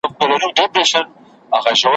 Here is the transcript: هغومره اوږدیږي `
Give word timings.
هغومره 0.09 0.47
اوږدیږي 0.59 1.01
` 1.87 1.87